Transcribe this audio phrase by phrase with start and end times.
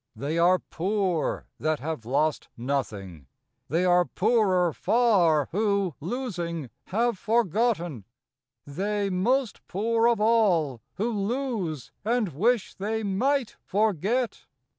[0.15, 3.27] They are poor That have lost nothing:
[3.69, 8.05] they are poorer far Who, losing, have forgotten:
[8.65, 14.45] they most poor Of all, who lose and wish they might forget.